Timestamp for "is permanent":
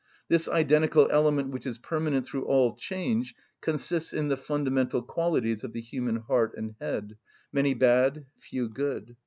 1.67-2.25